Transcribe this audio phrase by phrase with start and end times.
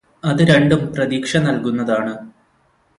[0.23, 2.13] അത് രണ്ടും പ്രതീക്ഷ നല്കുന്നതാണ്